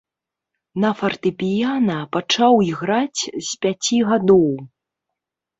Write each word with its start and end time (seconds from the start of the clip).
На 0.85 0.89
фартэпіяна 1.01 1.97
пачаў 2.17 2.53
іграць 2.71 3.21
з 3.51 3.61
пяці 3.67 3.97
гадоў. 4.11 4.49